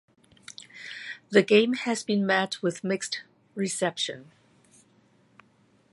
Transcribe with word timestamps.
The 1.29 1.43
game 1.43 1.73
has 1.75 2.01
been 2.03 2.25
met 2.25 2.63
with 2.63 2.83
mixed 2.83 3.21
reception. 3.53 4.31